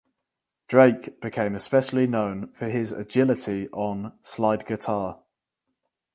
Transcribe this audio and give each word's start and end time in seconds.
Drake 0.67 1.21
became 1.21 1.53
especially 1.53 2.07
known 2.07 2.51
for 2.55 2.65
his 2.65 2.91
agility 2.91 3.69
on 3.69 4.13
slide 4.23 4.65
guitar. 4.65 5.21